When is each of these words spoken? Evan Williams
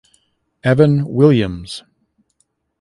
Evan 0.63 1.05
Williams 1.05 1.83